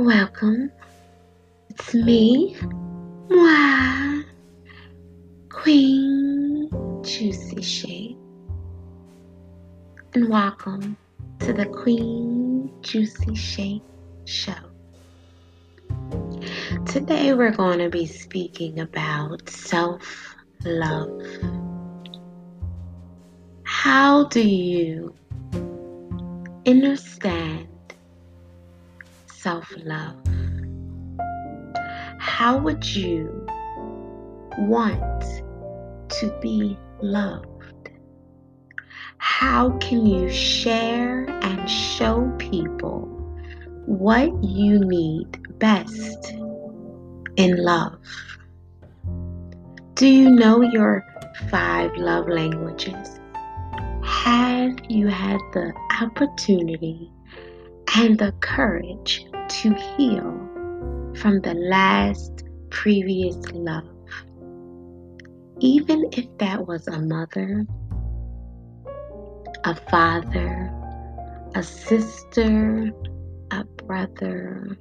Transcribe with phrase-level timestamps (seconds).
[0.00, 0.72] Welcome.
[1.68, 2.56] It's me,
[3.28, 4.22] moi,
[5.50, 6.70] Queen
[7.04, 8.16] Juicy Shade.
[10.14, 10.96] And welcome
[11.40, 13.82] to the Queen Juicy Shade
[14.24, 14.54] Show.
[16.86, 21.10] Today we're going to be speaking about self love.
[23.64, 25.14] How do you
[26.66, 27.69] understand
[29.42, 30.16] self love?
[32.18, 33.46] How would you
[34.58, 35.24] want
[36.10, 37.90] to be loved?
[39.16, 43.06] How can you share and show people
[43.86, 46.34] what you need best
[47.36, 47.98] in love?
[49.94, 51.06] Do you know your
[51.50, 53.18] five love languages?
[54.04, 57.10] Have you had the opportunity
[57.96, 63.88] and the courage to heal from the last previous love?
[65.58, 67.66] Even if that was a mother,
[69.64, 70.72] a father,
[71.54, 72.90] a sister,
[73.50, 74.78] a brother,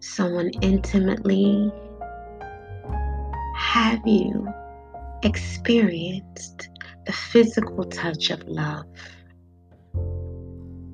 [0.00, 1.70] someone intimately?
[3.56, 4.48] Have you
[5.22, 6.68] experienced
[7.06, 8.86] the physical touch of love?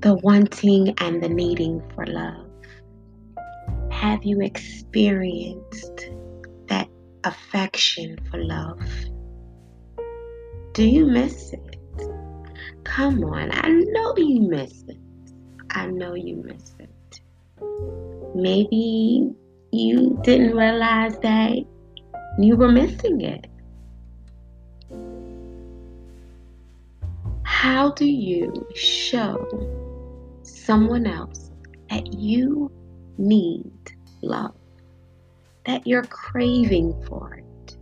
[0.01, 2.47] The wanting and the needing for love?
[3.91, 6.11] Have you experienced
[6.69, 6.89] that
[7.25, 8.81] affection for love?
[10.73, 11.79] Do you miss it?
[12.85, 14.99] Come on, I know you miss it.
[15.71, 17.21] I know you miss it.
[18.37, 19.33] Maybe
[19.73, 21.59] you didn't realize that
[22.39, 23.49] you were missing it.
[27.43, 29.37] How do you show
[30.69, 31.51] someone else
[31.89, 32.71] that you
[33.17, 33.73] need
[34.21, 34.55] love,
[35.65, 37.77] that you're craving for it?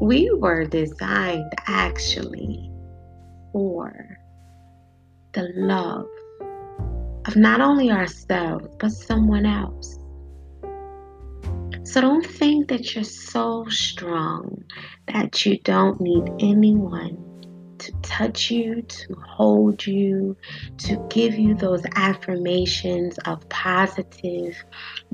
[0.00, 2.70] We were designed actually
[3.52, 4.16] for
[5.34, 6.08] the love
[7.26, 9.98] of not only ourselves, but someone else.
[11.82, 14.64] So don't think that you're so strong
[15.12, 17.25] that you don't need anyone
[17.78, 20.36] to touch you, to hold you,
[20.78, 24.56] to give you those affirmations of positive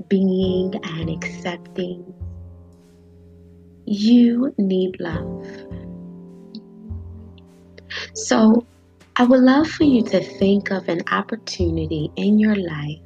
[0.08, 2.14] being and accepting.
[3.84, 5.46] You need love.
[8.14, 8.66] So,
[9.16, 13.00] I would love for you to think of an opportunity in your life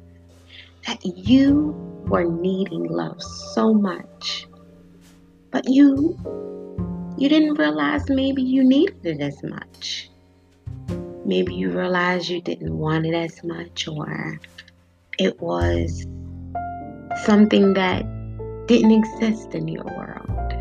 [0.85, 1.73] that you
[2.07, 4.47] were needing love so much,
[5.51, 6.17] but you
[7.17, 10.09] you didn't realize maybe you needed it as much.
[11.25, 14.39] Maybe you realized you didn't want it as much or
[15.19, 16.05] it was
[17.23, 18.05] something that
[18.67, 20.53] didn't exist in your world.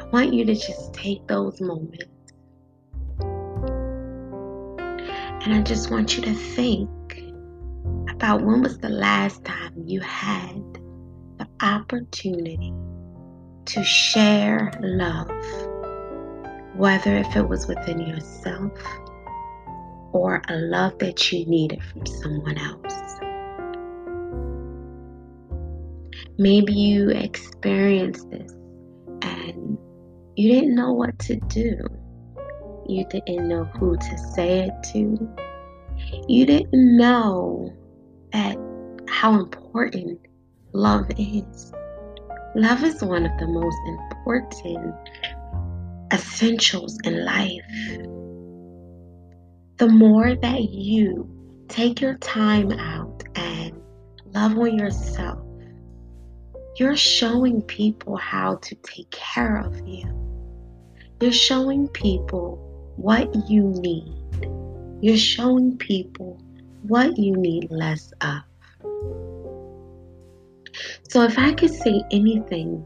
[0.00, 2.12] I want you to just take those moments
[5.44, 6.88] And I just want you to think
[8.08, 10.62] about when was the last time you had
[11.38, 12.72] the opportunity
[13.66, 15.30] to share love,
[16.76, 18.72] whether if it was within yourself
[20.12, 23.18] or a love that you needed from someone else.
[26.38, 28.52] Maybe you experienced this
[29.22, 29.78] and
[30.36, 31.86] you didn't know what to do
[32.86, 35.28] you didn't know who to say it to.
[36.28, 37.72] You didn't know
[38.32, 38.56] that
[39.08, 40.20] how important
[40.72, 41.72] love is.
[42.54, 44.94] Love is one of the most important
[46.12, 47.62] essentials in life.
[49.78, 51.30] The more that you
[51.68, 53.72] take your time out and
[54.34, 55.38] love on yourself,
[56.76, 60.04] you're showing people how to take care of you.
[61.22, 62.58] You're showing people
[62.96, 64.14] what you need.
[65.00, 66.38] You're showing people
[66.82, 68.42] what you need less of.
[71.08, 72.84] So, if I could say anything,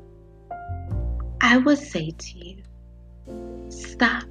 [1.40, 2.62] I would say to you
[3.68, 4.24] stop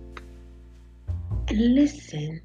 [1.47, 2.41] and listen.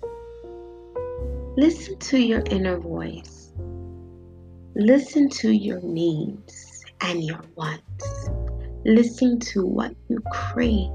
[1.57, 3.53] Listen to your inner voice.
[4.77, 8.31] Listen to your needs and your wants.
[8.85, 10.91] Listen to what you crave.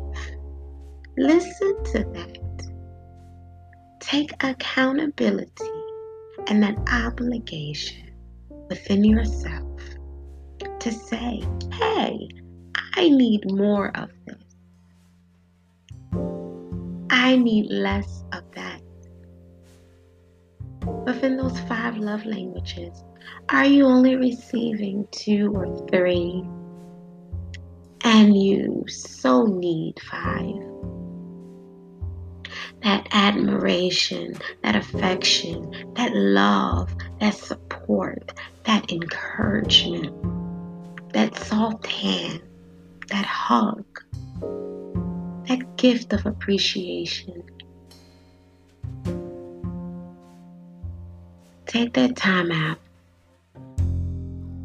[1.18, 2.71] Listen to that.
[4.00, 5.83] Take accountability
[6.47, 8.11] and that obligation
[8.69, 9.75] within yourself
[10.85, 11.41] to say,
[11.73, 12.29] hey,
[12.93, 14.37] I need more of this.
[17.09, 18.81] I need less of that.
[21.07, 23.03] Within those five love languages,
[23.49, 26.43] are you only receiving two or three?
[28.03, 30.53] And you so need five.
[32.83, 38.33] That admiration, that affection, that love, that support,
[38.65, 40.13] that encouragement,
[41.15, 42.41] that soft hand,
[43.07, 43.85] that hug,
[45.47, 47.41] that gift of appreciation.
[51.67, 52.79] Take that time out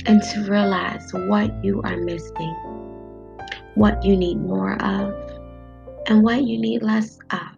[0.07, 2.57] and to realize what you are missing,
[3.77, 5.15] what you need more of,
[6.07, 7.55] and what you need less of.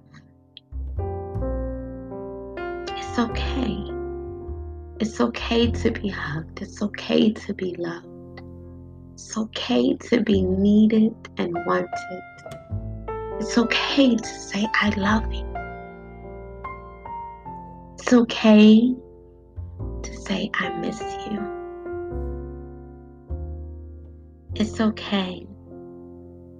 [2.99, 3.91] It's okay.
[5.01, 6.61] It's okay to be hugged.
[6.61, 8.12] It's okay to be loved.
[9.23, 12.23] It's okay to be needed and wanted.
[13.41, 15.47] It's okay to say, I love you.
[17.95, 18.95] It's okay
[20.03, 21.41] to say, I miss you.
[24.57, 25.47] It's okay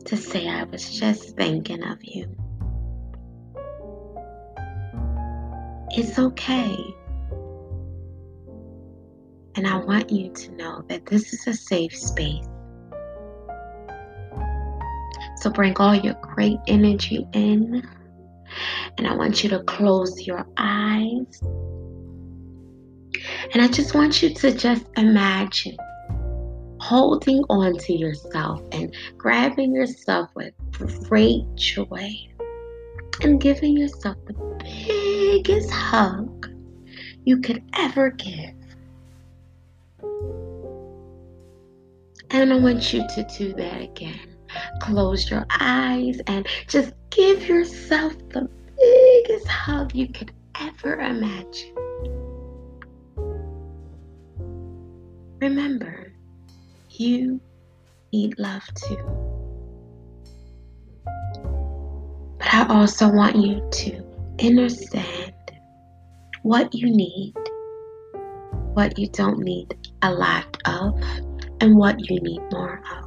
[0.05, 2.35] to say, I was just thinking of you.
[5.91, 6.77] It's okay.
[9.57, 12.47] And I want you to know that this is a safe space.
[15.43, 17.83] So bring all your great energy in.
[18.97, 21.43] And I want you to close your eyes.
[23.53, 25.77] And I just want you to just imagine
[26.79, 30.55] holding on to yourself and grabbing yourself with
[31.09, 32.13] great joy
[33.23, 36.49] and giving yourself the biggest hug
[37.25, 38.55] you could ever give.
[42.31, 44.32] And I want you to do that again.
[44.81, 51.75] Close your eyes and just give yourself the biggest hug you could ever imagine.
[55.41, 56.13] Remember,
[56.91, 57.41] you
[58.13, 59.33] need love too.
[62.39, 64.05] But I also want you to
[64.41, 65.33] understand
[66.43, 67.35] what you need,
[68.75, 71.01] what you don't need a lot of,
[71.61, 73.02] and what you need more of.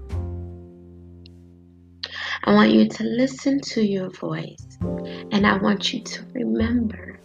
[2.48, 7.20] I want you to listen to your voice, and I want you to remember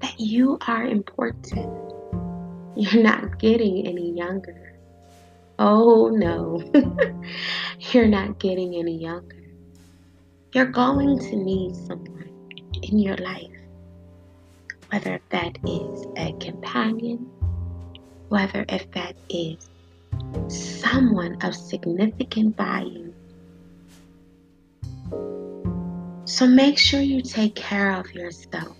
[0.00, 1.92] that you are important.
[2.76, 4.78] You're not getting any younger.
[5.58, 6.62] Oh no,
[7.92, 9.42] you're not getting any younger.
[10.52, 12.30] You're going to need someone
[12.82, 13.58] in your life,
[14.90, 17.30] whether that is a companion,
[18.28, 19.70] whether if that is
[20.48, 23.05] someone of significant value.
[26.36, 28.76] So make sure you take care of yourself.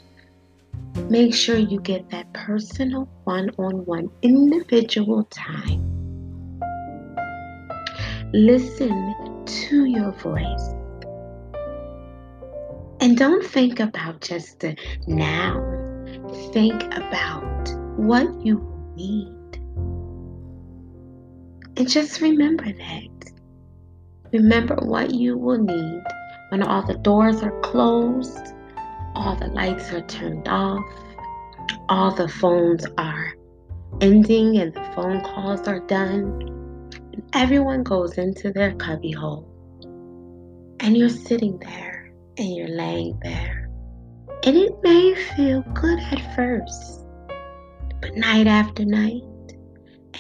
[1.09, 5.81] Make sure you get that personal one on one individual time
[8.35, 9.15] Listen
[9.47, 10.75] to your voice.
[13.01, 14.77] And don't think about just the
[15.07, 15.57] now.
[16.53, 18.61] Think about what you
[18.97, 19.33] need.
[21.79, 23.33] And just remember that.
[24.31, 26.03] Remember what you will need
[26.51, 28.55] when all the doors are closed,
[29.15, 30.85] all the lights are turned off,
[31.89, 33.33] all the phones are
[34.01, 36.57] ending, and the phone calls are done
[37.17, 39.49] and everyone goes into their cubbyhole,
[40.81, 43.71] and you're sitting there and you're laying there.
[44.45, 47.07] And it may feel good at first,
[48.03, 49.23] but night after night,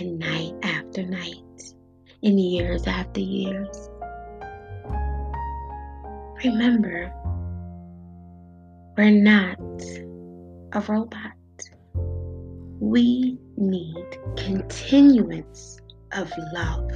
[0.01, 1.75] and night after night,
[2.23, 3.91] and years after years,
[6.51, 7.13] remember,
[8.97, 9.59] we're not
[10.73, 11.33] a robot.
[12.79, 15.79] We need continuance
[16.13, 16.91] of love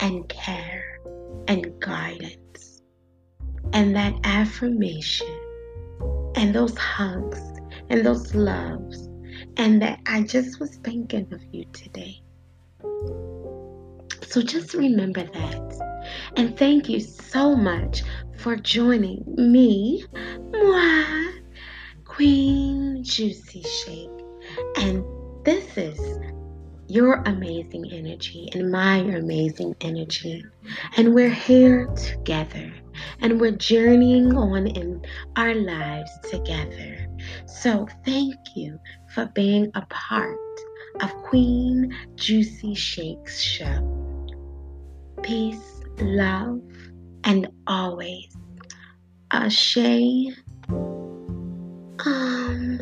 [0.00, 0.98] and care
[1.46, 2.82] and guidance.
[3.72, 5.40] And that affirmation
[6.34, 7.40] and those hugs
[7.90, 9.08] and those loves,
[9.56, 12.20] and that I just was thinking of you today.
[14.26, 15.93] So just remember that.
[16.36, 18.02] And thank you so much
[18.36, 20.04] for joining me,
[20.52, 21.04] moi,
[22.04, 24.10] Queen Juicy Shake.
[24.76, 25.04] And
[25.44, 25.98] this is
[26.86, 30.44] your amazing energy and my amazing energy.
[30.96, 32.72] And we're here together
[33.20, 35.04] and we're journeying on in
[35.36, 37.08] our lives together.
[37.46, 38.78] So thank you
[39.14, 40.38] for being a part
[41.00, 43.90] of Queen Juicy Shakes show.
[45.22, 46.60] Peace, love,
[47.24, 48.28] and always.
[49.30, 49.76] Ashe.
[52.06, 52.80] Um.